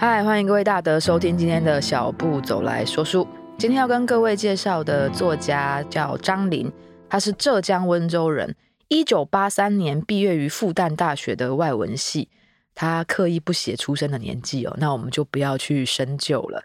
[0.00, 3.28] 嗨，欢迎各位大德收听今天的小步走来说书。
[3.58, 6.72] 今天要跟各位介绍的作家叫张琳，
[7.06, 8.56] 他是浙江温州人，
[8.88, 12.30] 一九八三年毕业于复旦大学的外文系。
[12.74, 16.64] 他刻意不写出生的年纪哦，那我们就不要去深究了。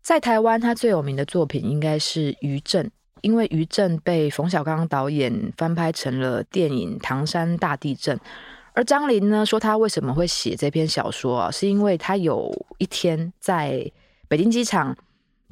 [0.00, 2.86] 在台湾，他最有名的作品应该是《余震》，
[3.22, 8.16] 因为《余震》被冯小刚导演翻拍成了电影《唐山大地震》。
[8.72, 11.50] 而张琳呢，说他为什么会写这篇小说啊？
[11.50, 13.90] 是因为他有一天在
[14.28, 14.96] 北京机场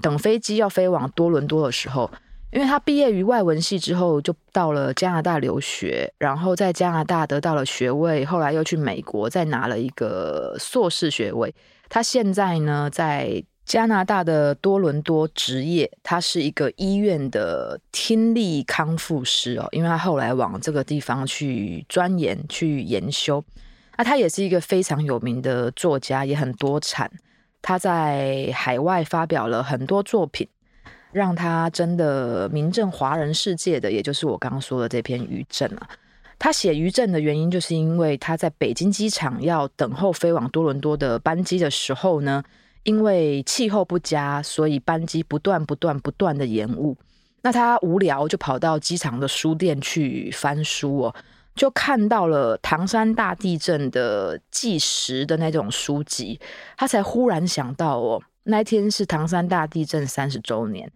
[0.00, 2.10] 等飞机要飞往多伦多的时候，
[2.52, 11.52] 因为他毕业于外文系之后，就到了加拿大留学，然后在加拿大得到了学位，后来又去美国再拿了一个硕士学位。
[11.88, 23.44] 他现在呢，在加拿大的多伦多职业，他是一个医院的听力康复师哦，因为他后来往这个地方去钻研、去研修。
[23.98, 27.10] 那他也是一个非常有名的作家，也很多产。
[27.60, 30.48] 他在海外发表了很多作品，
[31.12, 35.86] 让他真的名震华人世界的，也就是我刚刚说的这篇《余震》啊。
[36.38, 42.42] 他写《余震》的原因，就是因为他在北京机场要等候飞往多伦多的班机的时候呢。
[42.88, 46.96] 因为气候不佳，所以班机不断、不断、不断的延误。
[47.42, 51.14] 那他无聊，就跑到机场的书店去翻书哦，
[51.54, 56.40] 就看到了唐山大地震的纪实的那种书籍。
[56.78, 60.90] 他才忽然想到哦，那一天是唐山大地震三十周年。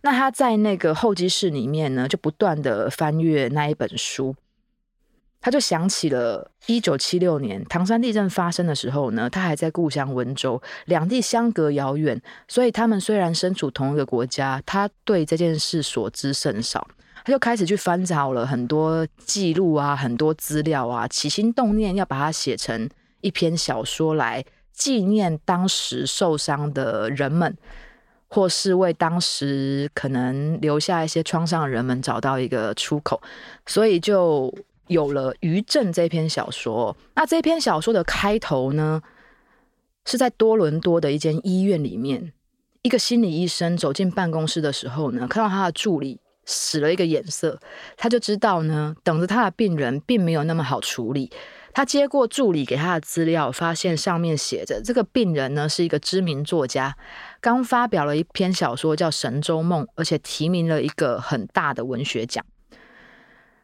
[0.00, 4.34] 那他在那个候机室里面呢，就不断的翻阅那一本书。
[5.44, 16.88] 他就想起了一九七六年唐山地震发生的时候呢，他还在故乡温州，两地相隔遥远，所以他们虽然身处同一个国家，他对这件事所知甚少。
[17.26, 22.88] 他就开始去翻找了很多记录啊，很多资料啊，起心动念要把它写成
[23.20, 27.54] 一篇小说来纪念当时受伤的人们，
[28.28, 33.20] 或是为当时可能留下一些创伤的人们找到一个出口，
[33.66, 34.50] 所以就。
[34.88, 39.02] 有了《余震》这篇小说，那这篇小说的开头呢，
[40.04, 42.32] 是在多伦多的一间医院里面，
[42.82, 47.58] 一个心理医生走进办公室的时候呢，看到他的助理使了一个眼色，
[47.96, 51.30] 他就知道呢，等着他的病人并没有那么好处理。
[51.72, 56.96] 他接过助理给他的资料，发现上面写着这个病人呢是一个知名作家，
[57.40, 62.44] 刚发表了一篇小说叫《神州梦》，而且提名了一个很大的文学奖。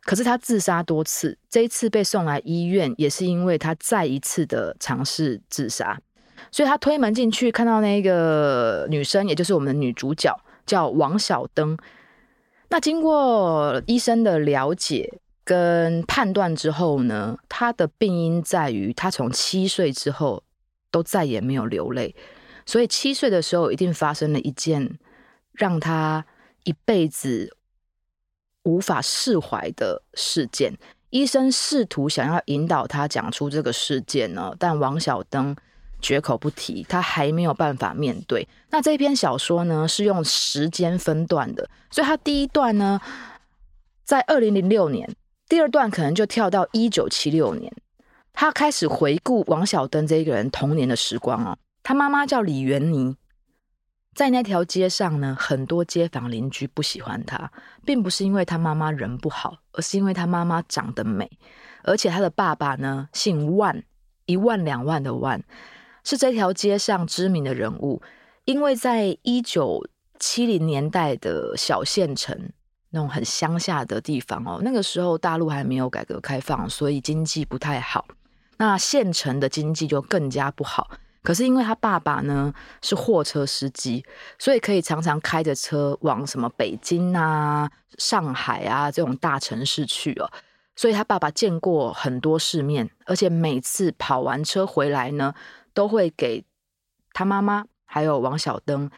[0.03, 6.01] 可是他自杀多次，这一次被送来医院，也是因为他再一次的尝试自杀。
[6.51, 10.35] 所以他推门进去，看到那个女生，也就是我们的女主角，
[10.65, 11.77] 叫王晓灯。
[12.71, 20.43] 那经过医生的了解跟判断之后呢，他的病因在于他从七岁之后
[20.91, 22.17] 都再也没有流泪，
[22.65, 24.99] 所以七岁的时候一定发生了一件
[25.53, 26.25] 让他
[26.65, 27.55] 一辈子。
[28.65, 30.77] 无法释怀的事件，
[31.11, 35.57] 医生试图想要引导他讲出这个事件呢，但王晓灯
[36.01, 38.47] 绝口不提，他还没有办法面对。
[38.71, 43.01] 那这篇小说呢，是用时间分段的，所以他第一段呢，
[44.05, 45.15] 在二零零六年，
[45.49, 47.73] 第二段可能就跳到一九七六年，
[48.33, 53.17] 他开始回顾王晓灯这个人童年的时光啊，他妈妈叫李元妮。
[54.15, 57.51] 在那条街上呢，很多街坊邻居不喜欢他，
[57.85, 61.31] 并不是因为他妈妈人不好，而是因为他妈妈长得美，
[61.85, 63.83] 而且他的爸爸呢姓万，
[64.27, 65.43] 一万两万的万，
[66.05, 68.03] 是这条街上知名的人物。
[68.47, 69.87] 因为在一九
[70.19, 72.51] 七零年代的小县城，
[72.91, 78.07] 那种很乡下的地方哦，那个时候大陆还没有改革开放，所以经济不太好，
[78.57, 80.91] 那县城的经济就更加不好。
[81.23, 82.53] 可是因为他爸爸呢
[82.83, 84.05] 是货车司机，
[84.39, 90.31] 所以可以常常开着车往什么北京啊、上海啊这种大城市去哦。
[90.77, 95.35] 所以他爸爸见过很多世面，而且每次跑完车回来呢，
[95.75, 96.43] 都会给
[97.13, 98.91] 他妈妈还有王晓灯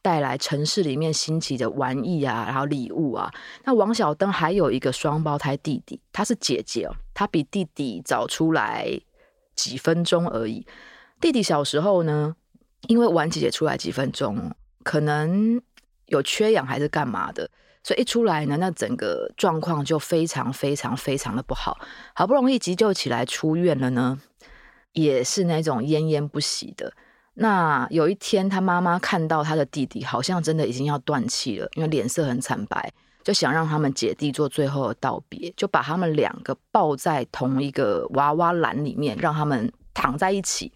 [0.00, 3.30] 带来城市里面新奇的玩意啊，然后礼物啊。
[3.64, 8.98] 那王晓灯还有一个双胞胎弟弟，他是姐姐哦，他比弟弟早出来
[9.54, 10.66] 几分钟而已。
[11.20, 12.36] 弟弟小时候呢，
[12.88, 14.54] 因为晚姐姐出来几分钟，
[14.84, 15.60] 可能
[16.06, 17.48] 有缺氧还是干嘛的，
[17.82, 21.78] 所以一出来呢，那整个状况就非常非常非常的不好。
[22.14, 24.20] 好不容易急救起来出院了呢，
[24.92, 26.92] 也是那种奄奄不息的。
[27.38, 32.92] 那有一天，他妈妈看到他的弟弟好像真的已经要断气了，因为脸色很惨白，
[33.24, 40.70] 就想让他们姐弟做最后的道别，就把他们两个抱在同一个娃娃篮里面，让他们躺在一起。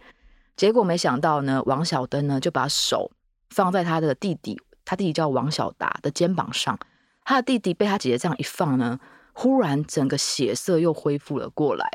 [0.60, 3.10] 结果没想到呢，王小灯呢就把手
[3.48, 6.78] 放在他的弟弟，他弟弟叫王小达的肩膀上。
[7.24, 9.00] 他的弟弟被他姐姐这样一放呢，
[9.32, 11.88] 忽然整个血色又恢复了过来。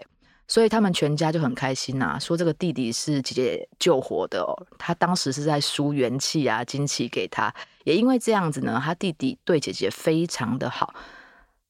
[0.47, 4.57] 所以他们全家就很开心呐、说这个弟弟是姐姐救活的哦。
[4.79, 7.53] 他当时是在输元气啊、精气给他，
[7.83, 10.91] 也因为这样子呢，他弟弟对姐姐非常的好。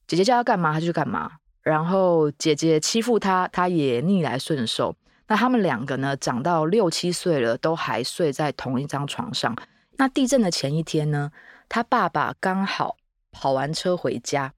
[0.07, 1.29] 姐姐叫他干嘛，他就干嘛。
[1.61, 4.95] 然后姐姐欺负他，他也逆来顺受。
[5.27, 9.55] 那他们两个呢，长到六七岁了，都还睡在同一张床上。
[9.97, 11.31] 那地震的前一天呢，
[11.67, 12.97] 他爸爸刚好
[13.31, 14.53] 跑完车回家。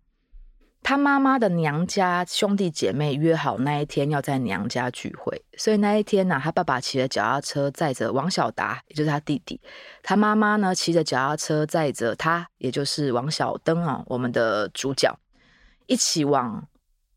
[0.84, 9.60] 他妈妈的娘家兄弟姐妹约好那一天要在娘家聚会，所以那一天呢、他爸爸骑着脚踏车载着王小达，也就是他弟弟；
[10.02, 15.20] 他妈妈呢，骑着脚踏车载着他，也就是王小灯啊，我们的主角，
[15.88, 16.66] 一起往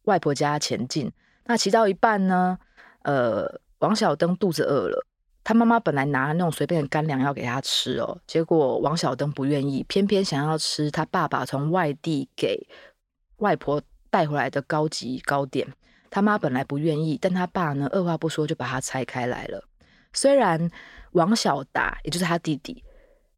[0.04, 1.12] 外婆家前进。
[1.44, 2.58] 那骑到一半呢，
[3.02, 5.06] 呃，王小灯肚子饿了，
[5.42, 12.68] 他妈妈本来拿那种随便的干粮要给他吃哦，结果王小灯不愿意，偏偏想要吃他爸爸从外地给。
[13.38, 13.80] 外婆
[14.10, 15.66] 带回来的高级糕点，
[16.10, 19.64] 他妈本来不愿意，但他爸呢，二话不说就把它拆开来了。
[20.12, 20.70] 虽然
[21.12, 22.84] 王小达，也就是他弟弟，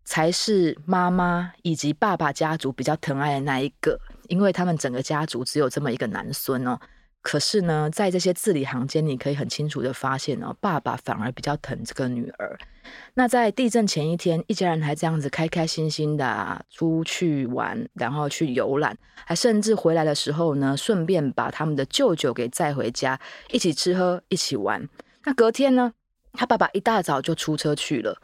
[0.05, 6.77] 才是妈妈以及爸爸家族比较疼爱的那一个，因为他们整个家族只有这么一个男孙哦。
[7.23, 12.59] 可是呢，在这些字里行间，你可以很清楚的发现哦，爸爸反而比较疼这个女儿。
[13.15, 23.19] 那在地震前一天，一家人还这样子开开心心的啊，出去玩，然后去游览，还甚至回来的时候呢，顺便把他们的舅舅给载回家，
[23.53, 24.89] 一起吃喝，一起玩。
[25.25, 25.93] 那隔天呢，
[26.33, 28.21] 他爸爸一大早就出车去了，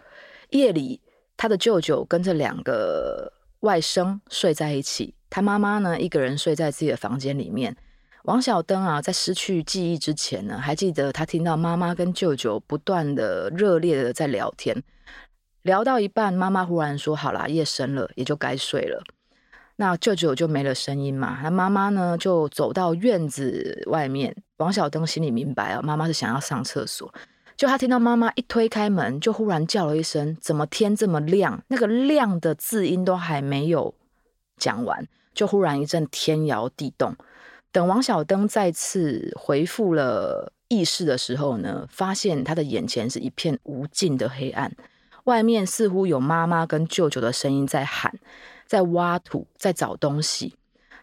[0.51, 1.01] 夜里
[1.37, 7.77] 他的舅舅跟这两个外甥睡在一起，他妈妈呢，一个人睡在自己的房间里面。
[8.29, 14.83] 王小灯啊，在失去记忆之前呢，还记得他听到妈妈跟舅舅不断的热烈的在聊天，
[15.63, 19.03] 聊到一半，妈妈忽然说：“好啦，夜深了，也就该睡了。”
[19.77, 21.41] 那舅舅就没了声音嘛。
[21.43, 24.37] 那妈妈呢，就走到院子外面。
[24.59, 27.11] 王小灯心里明白啊，妈妈是想要上厕所。
[27.57, 33.95] 就他听到妈妈一推开门，就忽然叫了一声：“怎么天这么亮？”那个“亮”的字音都还没有
[34.59, 37.17] 讲完，就忽然一阵天摇地动。
[37.71, 44.75] 等王小灯再次恢复了意识的时候呢，发现他的眼前是一片无尽的黑暗，
[45.25, 48.19] 外面似乎有妈妈跟舅舅的声音在喊，
[48.67, 50.55] 在挖土，在找东西。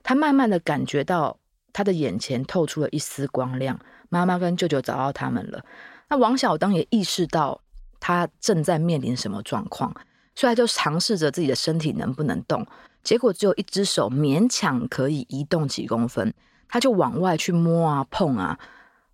[0.03, 1.38] 他慢慢的感觉到
[1.71, 3.79] 他的眼前透出了一丝光亮，
[4.09, 5.63] 妈妈跟舅舅找到他们了。
[6.09, 7.61] 那王小灯也意识到
[8.00, 9.94] 他正在面临什么状况，
[10.35, 12.65] 所以他就尝试着自己的身体能不能动，
[13.03, 16.33] 结果只有一只手勉强可以移动几公分。
[16.67, 18.59] 他就往外去摸啊碰啊，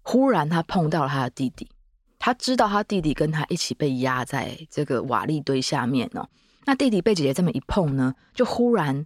[0.02, 1.70] 忽然他碰到了他的弟弟，
[2.20, 6.28] 他知道他弟弟跟他一起被压在这个瓦砾堆下面哦。
[6.66, 9.06] 那弟弟被姐姐这么一碰呢，就忽然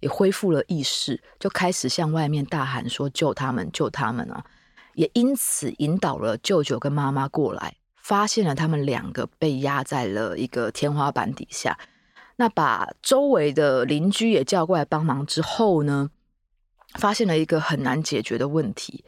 [0.00, 4.44] 也恢复了意识，就开始向外面大喊说：“救他们，救他们啊！”
[4.94, 11.78] 也因此引导了舅舅跟妈妈过来，发现了他们两个被压在了一个天花板底下。
[12.36, 16.10] 那把周围的邻居也叫过来帮忙之后呢，
[16.98, 19.04] 发现了一个很难解决的问题，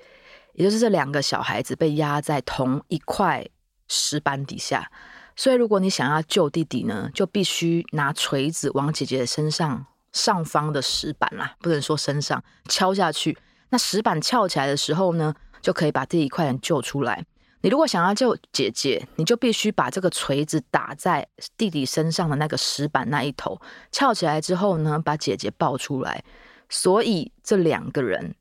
[0.55, 3.47] 也就是这两个小孩子被压在同一块
[3.89, 4.91] 石板底下，
[5.37, 13.37] 所以如果你想要救弟弟呢，就必须拿锤子往姐姐身上上方的石板啦，不能说身上敲下去。
[13.69, 17.25] 那石板翘起来的时候呢，就可以把弟弟快点救出来。
[17.63, 21.27] 你如果想要救姐姐，你就必须把这个锤子打在
[21.57, 26.23] 弟弟身上的那个石板那一头，翘起来之后呢，把姐姐抱出来。
[26.69, 28.35] 所以这两个人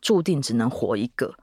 [0.00, 1.34] 注定只能活一个，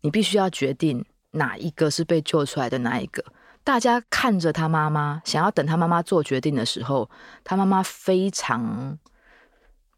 [0.00, 3.24] 你必须要决定哪一个是被救出来的那一个。
[3.64, 7.10] 大家看着他妈妈，想要等他妈妈做决定的时候，
[7.44, 8.98] 他妈妈非常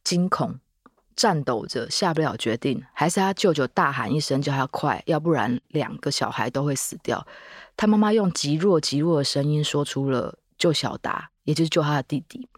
[0.02, 0.58] 惊恐，
[1.14, 2.82] 颤抖着下不了决定。
[2.92, 7.24] 还是他舅舅大喊一声叫他快，要不然两个小孩都会死掉。
[7.76, 12.48] 他妈妈用极弱极弱的声音说出了救小达，也就是救他的弟弟。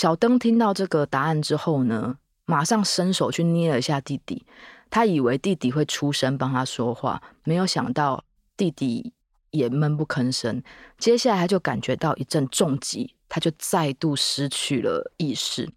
[0.00, 2.16] 小灯听到这个答案之后呢，
[2.46, 4.46] 马上伸手去捏了一下弟弟。
[4.88, 8.24] 他以为弟弟会出声帮他说话，没有想到
[8.56, 9.12] 弟弟
[9.50, 10.62] 也闷不吭声。
[10.96, 15.70] 接下来他就感觉到一阵重击，他就再度失去了意识。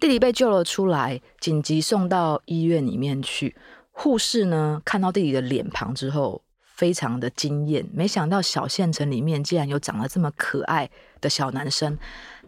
[0.00, 3.54] 弟弟被救了出来，紧急送到医院里面去。
[3.90, 7.86] 护士呢，看到弟弟的脸庞之后，非常的惊艳。
[7.92, 10.88] 没想到小县城里面竟然有长得这么可爱
[11.20, 11.98] 的小男生。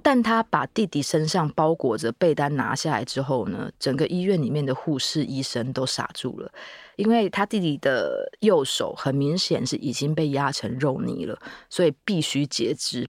[0.02, 6.50] 但他把弟弟身上包裹着被单拿下来之后呢，整个医院里面的护士、医生都傻住了，
[6.96, 11.38] 因为他弟弟的右手很明显是已经被压成肉泥了，
[11.68, 13.08] 所以必须截肢。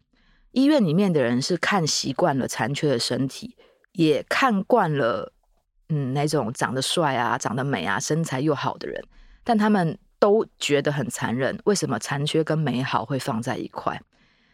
[0.51, 3.55] 医院里面的人是看习惯了残缺的身体，
[3.93, 5.31] 也看惯了
[5.89, 9.01] 嗯那种长得帅啊、长得美啊、身材又好的人，
[9.43, 11.57] 但他们都觉得很残忍。
[11.63, 14.01] 为什么残缺跟美好会放在一块？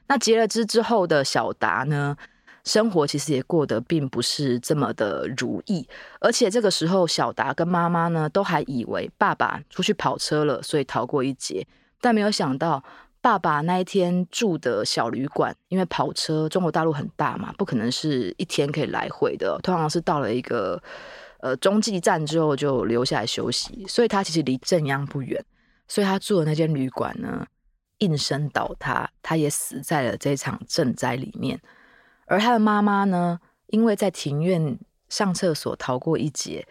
[0.07, 2.15] 那截了肢之后的小达呢，
[2.63, 5.87] 生活其实也过得并不是这么的如意，
[6.19, 11.65] 而且这个时候小达跟妈妈呢都还以为爸爸出去跑车了，所以逃过一劫，
[12.01, 12.83] 但没有想到
[13.21, 20.81] 爸爸那一天住的小旅馆，因为跑车中国大陆很大嘛，不可能是一天可以来回的，通常是到了一个
[21.39, 25.43] 呃中继站之后就留下来休息，所以他其实离正央不远，
[25.87, 27.45] 所以他住的那间旅馆呢，
[27.99, 31.59] 应声倒塌，他也死在了这场震灾里面。
[32.25, 34.77] 而他的妈妈呢，因为在庭院
[35.09, 36.67] 上厕所逃过一劫，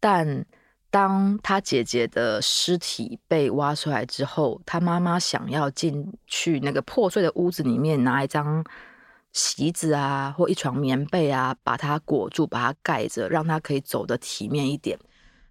[0.00, 0.44] 但
[0.90, 8.64] 当他姐姐的尸体被挖出来之后，他妈妈想要进去那个破碎的屋子里面拿一张
[9.32, 14.98] 席子啊，或一床棉被啊，把它裹住，把它盖着，让他可以走得体面一点。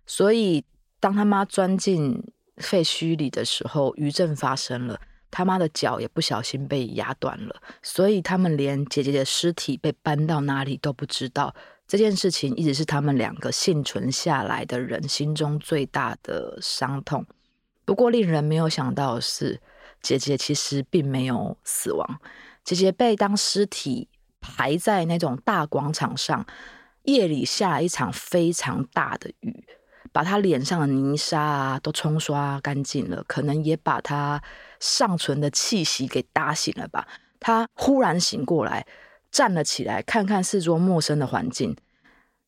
[0.05, 0.63] 所以，
[0.99, 2.23] 当他妈钻进
[2.57, 4.99] 废墟里的时候，余震发生了。
[5.35, 11.55] 他妈的脚也不小心被压断了，所以他们连姐姐的尸体被搬到哪里都不知道。
[11.87, 17.25] 这件事情一直是他们两个幸存下来的人心中最大的伤痛。
[17.83, 19.59] 不过，令人没有想到的是，
[20.03, 22.19] 姐姐其实并没有死亡。
[22.63, 24.07] 姐姐被当尸体
[24.39, 26.45] 排在那种大广场上，
[27.05, 29.65] 夜里下了一场非常大的雨，
[30.13, 34.41] 把他脸上的泥沙啊都冲刷干净了，可能也把他。
[34.86, 37.08] 尚存的气息给打醒了吧？
[37.39, 38.86] 他忽然醒过来，
[39.32, 41.74] 站了起来，看看四周陌生的环境。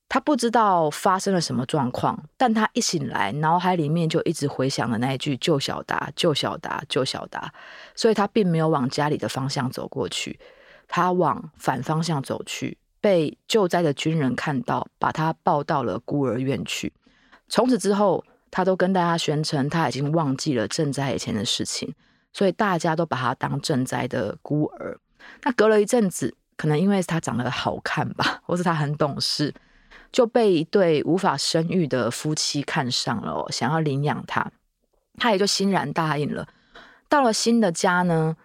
[0.10, 7.54] 他不知道发生了什么状况，但他一醒来，脑海里面就一直回响了那一句“救小达，救小达，救小达”。
[7.96, 10.38] 所以他并没有往家里的方向走过去，
[10.90, 16.92] 他往反方向走去，被救灾的军人看到，把他抱到了孤儿院去。
[17.48, 21.94] 从此之后，他都跟大家宣称他已经忘记了赈灾以前的事情。
[22.34, 25.00] 所以大家都把他当赈灾的孤儿。
[25.44, 29.54] 那隔了一阵子，可能因为他长得好看吧，或是他很懂事，
[30.12, 34.52] 就被一对无法生育的夫妻看上了，想要领养他，
[35.18, 36.46] 他也就欣然答应了。
[37.08, 38.36] 到了新的家呢，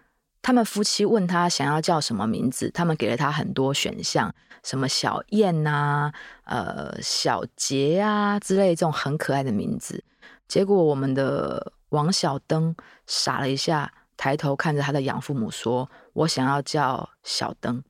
[0.41, 4.33] 他们夫妻问他想要叫什么名字，他们给了他很多选项，
[4.63, 6.13] 什么小燕啊、
[6.45, 10.03] 呃小杰啊之类这种很可爱的名字。
[10.47, 11.73] 结果我们的。
[11.91, 12.73] 王小灯
[13.05, 17.83] 傻了一下，抬头看着他的养父母说：“我想要叫小灯。”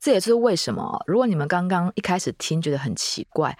[0.00, 3.56] 这也是为什么，如果你们刚刚一开始听觉得很奇怪，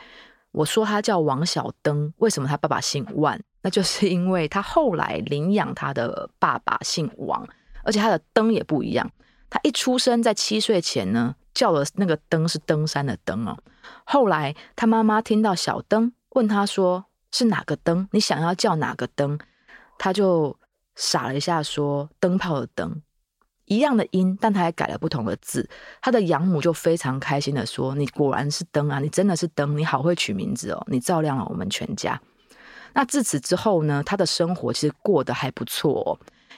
[0.50, 3.40] 我说他叫王小灯，为什么他爸爸姓万？
[3.62, 7.46] 那就是因为他后来领养他的爸爸姓王，
[7.84, 9.10] 而且他的灯也不一样。
[9.48, 13.56] 他一出生在七岁前呢，叫的那个灯是登山的灯哦。
[14.04, 17.06] 后来他妈妈听到小灯，问他说。
[17.36, 18.08] 是哪个灯？
[18.12, 19.36] 你想要叫哪个灯？
[19.98, 20.56] 他就
[20.94, 23.02] 傻了一下，说：“灯泡的灯，
[23.64, 25.68] 一样的音，但他还改了不同的字。”
[26.00, 32.20] 他的养母就非常开心的说：“你果然是灯啊，你真的是灯，你好会取名字哦，你照亮了我们全家。”
[32.94, 36.14] 那自此之后呢，他的生活其实过得还不错哦，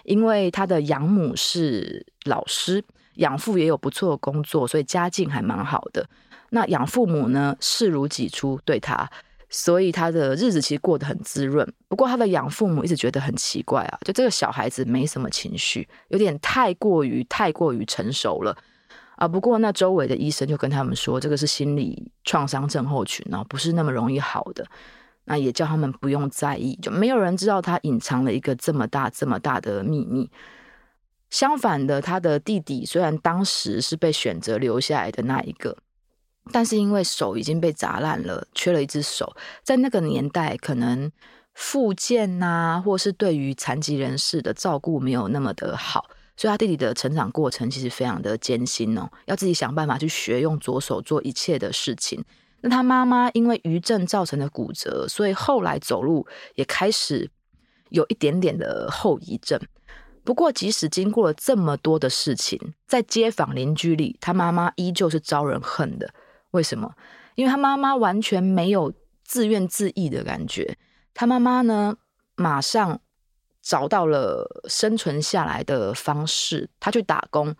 [0.06, 2.82] 因为他的养母是老师，
[3.16, 6.08] 养父也有不错的工作，所以家境还蛮好的。
[6.50, 9.08] 那养父母呢，视如己出，对他。
[9.48, 18.56] 所以他的日子其实过得很滋润，不过他的养父母一直觉得很奇怪啊，就这个小孩子没什么情绪，有点太过于太过于成熟了
[19.14, 19.26] 啊。
[19.26, 24.66] 不过那周围的医生就跟他们说，这个是心理创伤症候群哦，不是那么容易好的。
[25.26, 30.30] 那也叫他们不用在意，就没有人知道他隐藏了一个这么大这么大的秘密。
[31.28, 35.76] 相反的，他的弟弟虽然当时是被选择留下来的那一个。
[36.52, 41.10] 但是因为手已经被砸烂了，缺了一只手，在那个年代，可能
[41.54, 46.06] 复健呐，或是对于残疾人士的照顾没有那么的好，
[46.36, 52.24] 所以他弟弟的成长过程其实非常的艰辛哦，要自己想办法去学用左手做一切的事情。
[52.60, 57.30] 那他妈妈因为余震造成的骨折，所以后来走路也开始
[57.90, 59.60] 有一点点的后遗症。
[60.24, 62.58] 不过，即使经过了这么多的事情，
[62.88, 66.12] 在街坊邻居里，他妈妈依旧是招人恨的。
[66.50, 66.94] 为什么？
[67.36, 70.76] 因为他妈妈完全没有自怨自艾的感觉。
[71.14, 71.96] 他妈妈呢，
[72.34, 73.00] 马上
[73.62, 76.68] 找到了生存下来的方式。
[76.80, 77.54] 他去打工，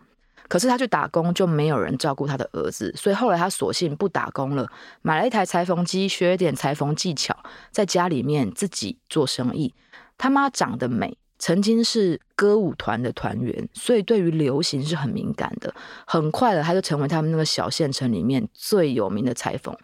[0.47, 4.69] 可是他去打工就没有人照顾他的儿子，所以后来他索性不打工了，
[5.01, 7.35] 买了一台裁缝机，学一点裁缝技巧，
[7.71, 9.73] 在家里面自己做生意。
[10.17, 15.73] 他妈长得美，曾经是歌舞团的团员，所以对于流行是很敏感的。
[16.05, 19.75] 很快的，他就成为他们那个小县城里面最有名的裁缝。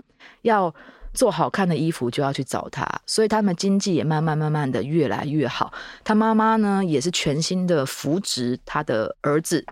[0.42, 0.74] 要
[1.14, 5.72] 做好看的衣服，就要去找他，所以他们经济也慢慢慢慢的越来越好。
[6.04, 9.64] 他妈妈呢，也是全心的扶植他的儿子。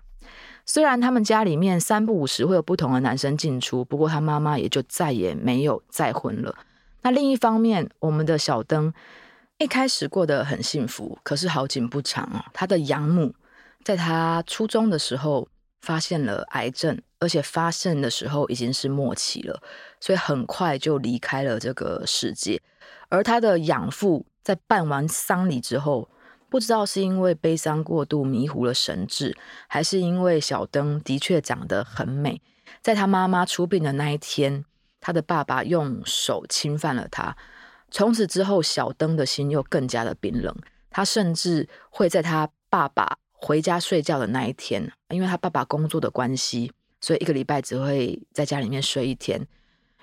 [0.64, 6.54] 虽然他们家里面三不五时会有不同的男生进出，不过他妈妈也就再也没有再婚了。
[7.02, 8.92] 那另一方面，我们的小灯。
[9.58, 12.42] 一开始过得很幸福，可是好景不长哦。
[12.52, 13.32] 他的养母
[13.84, 15.46] 在他初中的时候
[15.82, 19.62] 发现了癌症，而且发现的时候已经是末期了，
[20.00, 22.60] 所以很快就离开了这个世界。
[23.08, 26.08] 而他的养父在办完丧礼之后，
[26.52, 29.34] 不知道是因为悲伤过度迷糊了神智，
[29.68, 32.42] 还是因为小灯的确长得很美，
[32.82, 34.62] 在他妈妈出殡的那一天，
[35.00, 37.34] 他的爸爸用手侵犯了他。
[37.90, 40.54] 从此之后，小灯的心又更加的冰冷。
[40.90, 49.46] 他甚至会在他爸爸回家睡觉的那一天，因为他爸爸工作的关系，所以一个礼拜只会在家里面睡一天。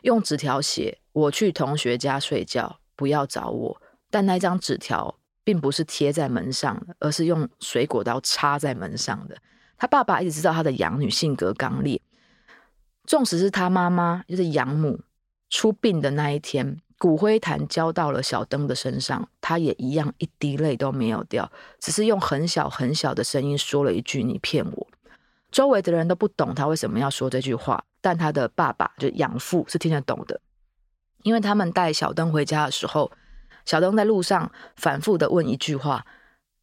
[0.01, 5.18] 用纸条写：“我去同学家睡觉，不要找我。”但那张纸条
[5.50, 9.36] 并不是贴在门上的，而是用水果刀插在门上的。
[9.79, 12.00] 他爸爸一直知道他的养女性格刚烈，
[13.06, 15.00] 纵使是他妈妈，就是养母
[15.50, 16.79] 出殡的那一天。
[17.00, 24.88] 骨灰坛交到了小灯的身上，他也一样一滴泪都没有掉，只是用很小很小的声音说了一句：“你骗我。”
[25.50, 30.39] 周围的人都不懂他为什么要说这句话，但他的爸爸就养父是听得懂的，
[31.24, 33.12] 因为他们带小灯回家的时候，
[33.69, 36.03] 小东在路上反复的问一句话：“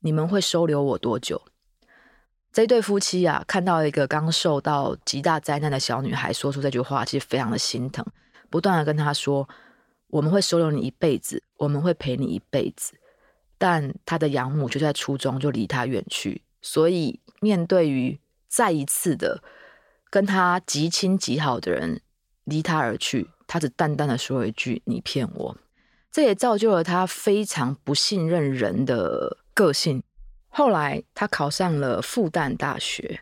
[0.02, 1.40] 你们会收留我多久？”
[2.52, 8.04] 这对夫妻啊，看到一个刚受到极大灾难的小女孩说出这句话，其实非常的心疼，
[8.50, 9.48] 不断的跟他说。
[10.08, 12.94] 我们会收留你一辈子，我们会陪你一辈子，
[13.56, 19.42] 但他的养母就在初中就离他远去，所以面对于再一次的
[20.10, 22.00] 跟他极亲极好的人
[22.42, 25.56] 离他而去，他只淡淡的说了一句：“你骗我。”
[26.16, 30.02] 这也造就了他非常不信任人的个性。
[30.48, 33.20] 后来他考上了复旦大学，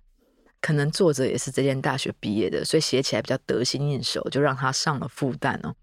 [0.61, 5.75] 可能作者也是这间大学毕业的，所以写起来比较得心应手，就让他上了复旦哦。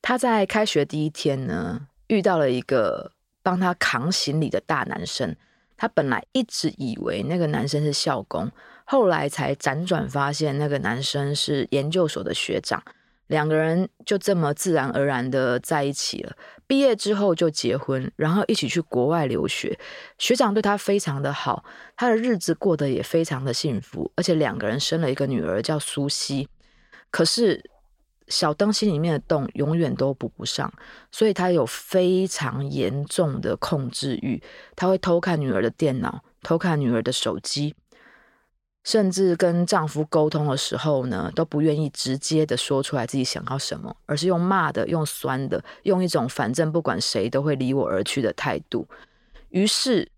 [0.00, 3.10] 他在开学第一天呢，遇到了一个
[3.42, 5.34] 帮他扛行李的大男生。
[5.76, 8.48] 他本来一直以为那个男生是校工，
[8.84, 12.80] 后来才辗转发现那个男生是研究所的学长。
[13.28, 16.36] 两个人就这么自然而然的在一起了。
[16.66, 19.78] 毕业之后就结婚，然后一起去国外留学。
[20.18, 21.64] 学长对他非常的好，
[21.96, 26.48] 他的日子过得也非常的幸福，而且两个人生了一个女儿叫苏西。
[27.10, 27.70] 可是。
[28.26, 30.72] 小灯心里面的洞永远都补不上，
[31.12, 34.42] 所以他有非常严重的控制欲。
[34.74, 37.74] 他会偷看女儿的电脑，偷看女儿的手机，
[38.84, 48.86] 甚至跟丈夫沟通的时候呢，都不愿意直接的说出来自己想要什么，而是用骂的、用酸的、用一种反正不管谁都会离我而去的态度。
[49.48, 50.12] 于是，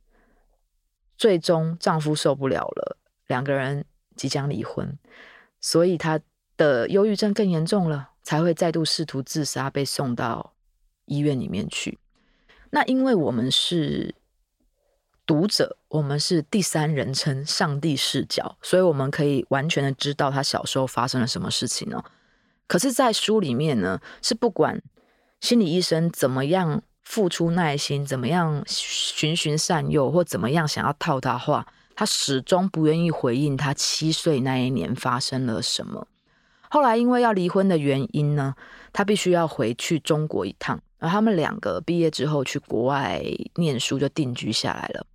[1.16, 2.98] 最终丈夫受不了了，
[3.28, 4.98] 两个人即将离婚，
[5.60, 6.20] 所以他。
[6.58, 10.54] 的忧郁症更严重了，才会再度试图自杀，被送到
[11.04, 11.98] 医院里面去。
[12.70, 14.14] 那因为我们是
[15.26, 22.02] 读者，我们是第三人称上帝视角，所以我们可以完全的知道他小时候发生了什么事情呢？
[22.68, 24.80] 可是，在书里面呢，是不管
[25.40, 36.06] 心理医生怎么样付出耐心，怎么样循循善诱，或怎么样想要套他话，他始终不愿意回应他七岁那一年发生了什么。
[36.70, 38.54] 后来因为要离婚的原因呢，
[38.92, 40.80] 他必须要回去中国一趟。
[40.98, 43.22] 而他们两个毕业之后去国外
[43.56, 45.06] 念书，就定居下来了。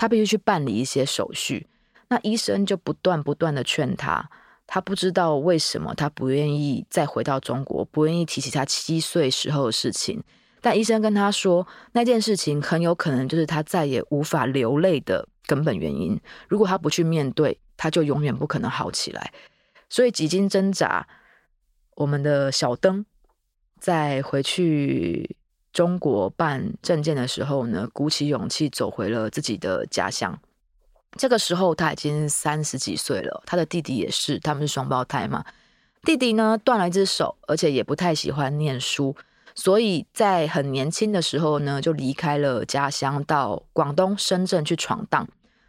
[0.00, 1.66] 他必须去办理一些手续。
[2.08, 4.30] 那医生就不断不断的劝他，
[4.66, 10.24] 他不知道为什么他不愿意再回到中国，不愿意提起他七岁时候的事情。
[10.62, 16.18] 但医生跟他说，那件事情很有可能就是他再也无法流泪的根本原因。
[16.48, 19.30] 如果他不去面对，他就永远不可能好起来。
[19.90, 21.06] 所以几经挣扎，
[21.96, 23.04] 我们的小灯
[23.78, 25.36] 在回去
[25.72, 30.38] 中国办证件的时候呢，鼓起勇气走回了自己的家乡。
[31.18, 35.44] 这个时候他已经三十几岁了，他的弟弟也是，他们是双胞胎嘛。
[36.02, 39.14] 弟弟呢断了一只手，而且也不太喜欢念书，
[39.54, 45.28] 所以在很年轻的时候呢，就离开了家乡，到广东深圳去闯荡。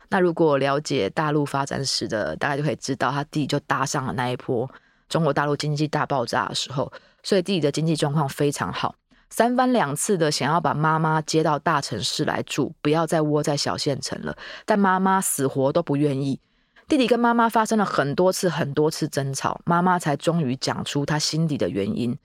[0.10, 4.70] 那如果了解大陆发展史的，大概就可以知道，他弟就搭上了那一波
[5.10, 6.92] 中国大陆经济大爆炸的时候，
[7.24, 8.96] 所以弟弟的经济状况非常好，
[9.32, 16.39] 三番两次的想要把妈妈接到大城市来住，不要再窝在小县城了，但妈妈死活都不愿意。
[16.88, 22.17] 弟弟跟妈妈发生了很多次、很多次争吵，妈妈才终于讲出她心底的原因。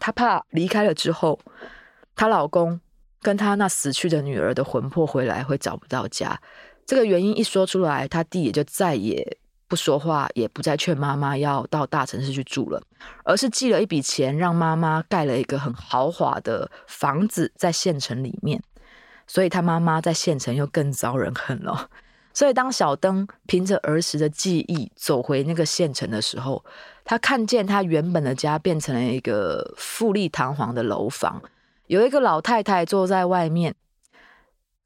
[0.00, 1.38] 她怕离开了之后，
[2.16, 2.80] 她老公
[3.22, 6.40] 跟她那死去的女儿的魂魄回来会找不到家。
[6.84, 9.38] 这个原因一说出来，她弟也就再也
[9.70, 12.82] 不说话，也不再劝妈妈要到大城市去住了，
[13.22, 18.60] 而是寄了一笔钱让妈妈盖了一个很豪华的房子在县城里面。
[19.28, 21.88] 所以他妈妈在县城又更遭人恨了。
[22.32, 26.64] 所以，当小灯凭着儿时的记忆走回那个县城的时候，
[27.04, 31.40] 他看见他原本的家变成了一个富丽堂皇的楼房，
[31.86, 33.74] 有一个老太太坐在外面，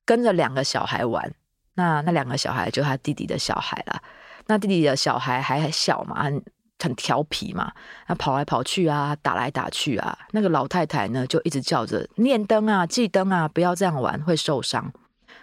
[0.05, 1.35] 跟着两个小孩玩。
[1.75, 4.03] 那那两个小孩就他弟弟的小孩啦。
[4.47, 6.45] 那弟弟的小孩还小嘛，很
[6.79, 7.73] 很调皮嘛，
[8.09, 10.19] 那跑来跑去啊，打来打去啊。
[10.33, 14.93] 那个老太太呢，就一直叫着念灯啊，记灯啊，不要这样玩，会受伤。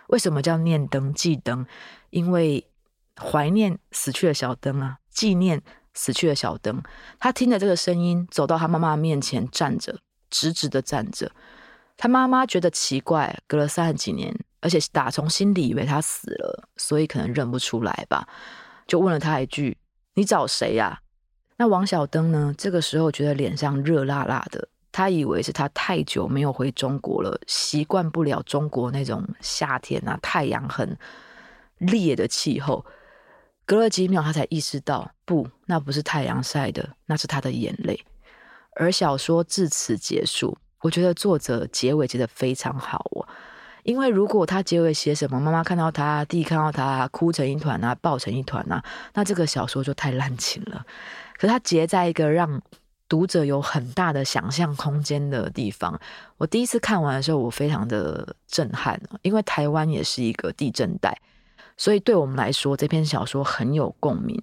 [0.08, 1.66] 为什么叫念灯记灯？
[2.10, 2.68] 因为
[3.20, 5.62] 怀念死去的小灯啊，纪念
[5.94, 6.84] 死去的小灯。
[7.20, 9.98] 他听着这个声音，走到他妈妈面前站着，
[10.30, 11.32] 直直的站着。
[11.98, 18.28] 他妈妈觉得奇怪，隔了三十几年，而且打从心里以为他死了，所以可能认不出来吧，
[18.92, 19.78] 就问了他一句
[20.16, 21.00] ：“你找谁呀？”
[21.56, 22.54] 那王小灯呢？
[22.58, 24.68] 这个时候觉得脸上热辣辣的。
[24.92, 30.98] 他以为是他太久没有回中国了，习惯不了中国那种夏天啊，太阳很
[31.78, 32.86] 烈的气候。
[33.66, 37.98] 隔了几秒，他才意识到，不，那不是太阳晒的，那是他的眼泪。
[38.76, 40.58] 而小说至此结束。
[40.82, 43.26] 我觉得作者结尾结得非常好哦，
[43.84, 50.86] 因为如果他结尾写什么，妈妈看到他，弟弟看到他，哭成一团啊，抱成一团啊，那这个小说就太滥情了。
[51.38, 52.62] 可他结在一个让。
[53.12, 56.00] 读者有很大的想象空间的地方。
[56.38, 61.14] 我第一次看完的时候，我非常的震撼，因为台湾也是一个地震带，
[61.76, 64.42] 所以对我们来说，这篇小说很有共鸣。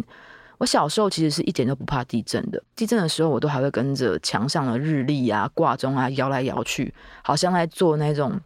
[0.59, 8.39] 我小时候其实是一点都不怕地震的，地震的时候，我都还会跟着墙上的日历啊、挂钟啊摇来摇去，好像在做那种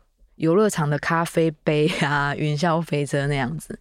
[0.43, 3.79] 游乐场的咖啡杯啊、云霄飞车那样子。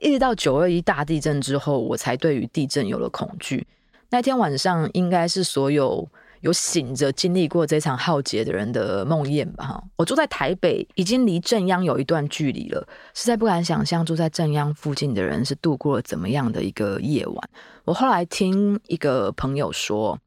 [0.00, 3.64] 一直到九二一大地震之后，我才对于地震有了恐惧。
[4.08, 6.08] 那天晚上应该是所有
[6.40, 9.64] 有醒着经历过这场浩劫的人的梦魇吧？
[9.64, 17.50] 哈，我住在台北，已经离震央有一段距离了，实在不敢想象住在震央附近的人是度过了怎么样的一个夜晚。
[17.84, 20.18] 我后来听一个朋友说，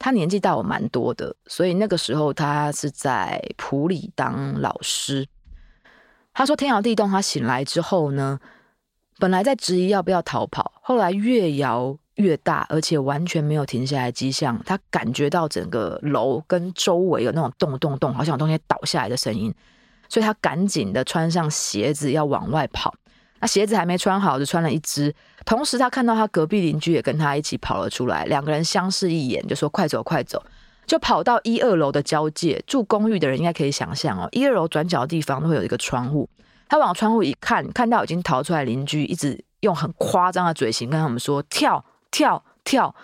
[0.00, 5.28] 他年纪大我蛮多的，所以那个时候他是在普里当老师。
[6.32, 8.40] 他说天摇地动，他醒来之后呢，
[9.20, 11.96] 本来在质疑要不要逃跑，后来越摇。
[12.16, 14.60] 越大，而且完全没有停下来迹象。
[14.66, 19.54] 他感觉到整个楼跟周围有那种动动动，好像有东西倒下来的声音，
[20.06, 22.92] 所以他赶紧的穿上鞋子要往外跑。
[23.40, 25.14] 那鞋子还没穿好，就穿了一只。
[25.44, 30.42] 同时，他看到他隔壁邻居也跟他一起跑了出来，两个人相视一眼，就说：“快走，快走！”
[30.86, 32.62] 就跑到一二楼的交界。
[32.66, 36.28] 住公寓的人应该可以想象哦，一二楼转角的地方会有一个窗户。
[36.68, 42.94] 他往窗户一看，看到已经逃出来邻居，一直用很夸张的嘴型跟他们说：“跳！”跳跳，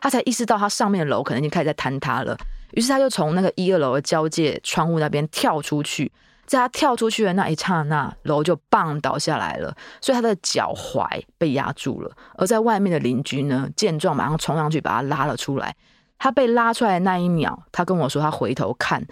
[0.00, 2.36] 他才意识到他上面的楼可能已经开始在坍塌了。
[2.72, 6.10] 于是他就从那个一二楼的交界窗户那边跳出去，
[6.46, 12.16] 在他跳出去的那一刹那，楼就棒倒下来了，所以他的脚踝被压住了。
[12.36, 15.74] 而在外面的邻居呢，见状马上冲上去把他拉了出来。
[16.18, 19.06] 他被拉出来那一秒，他跟我说，他回头看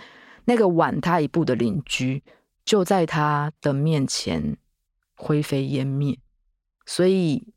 [0.45, 2.23] 那个晚他一步的邻居
[2.65, 4.57] 就在他的面前
[5.17, 6.19] 灰飞烟灭。
[6.87, 7.53] 所以。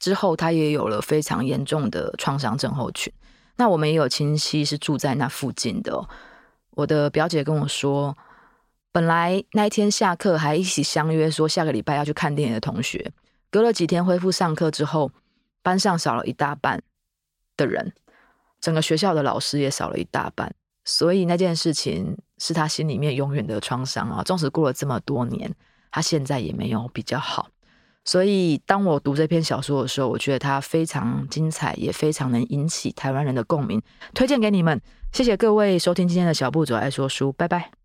[0.00, 3.12] 之后，他也有了非常严重的创伤症候群。
[3.56, 6.08] 那我们也有亲戚是住在那附近的。
[6.70, 8.16] 我的表姐跟我说，
[8.90, 13.12] 本来那一天下课还一起相约说下个礼拜要去看电影的同学，
[13.50, 15.12] 隔了几天恢复上课之后，
[15.62, 16.82] 班上少了一大半
[17.56, 17.92] 的人，
[18.60, 20.54] 整个学校的老师也少了一大半。
[20.84, 24.22] 所以那件事情是他心里面永远的创伤啊！
[24.22, 25.54] 纵使过了这么多年，
[25.90, 27.50] 他现在也没有比较好。
[28.06, 33.82] 所以，当我读这篇小说的时候，我觉得它非常精彩，也非常能引起台湾人的共鸣，
[34.14, 34.80] 推荐给你们。
[35.12, 37.77] 谢谢各位收听今天的小步走爱说书，拜拜。